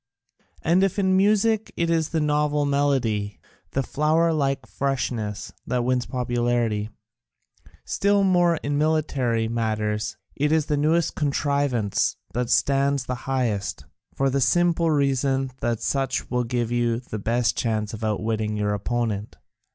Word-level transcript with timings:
And 0.63 0.83
if 0.83 0.97
in 0.97 1.15
music 1.15 1.71
it 1.77 1.91
is 1.91 2.09
the 2.09 2.19
novel 2.19 2.65
melody, 2.65 3.39
the 3.73 3.83
flower 3.83 4.33
like 4.33 4.65
freshness, 4.65 5.53
that 5.67 5.83
wins 5.83 6.07
popularity, 6.07 6.89
still 7.85 8.23
more 8.23 8.55
in 8.63 8.79
military 8.79 9.47
matters 9.47 10.17
it 10.35 10.51
is 10.51 10.65
the 10.65 10.75
newest 10.75 11.13
contrivance 11.13 12.15
that 12.33 12.49
stands 12.49 13.05
the 13.05 13.13
highest, 13.29 13.85
for 14.15 14.31
the 14.31 14.41
simple 14.41 14.89
reason 14.89 15.51
that 15.59 15.81
such 15.81 16.31
will 16.31 16.45
give 16.45 16.71
you 16.71 16.99
the 16.99 17.19
best 17.19 17.55
chance 17.55 17.93
of 17.93 18.03
outwitting 18.03 18.57
your 18.57 18.73
opponent. 18.73 19.35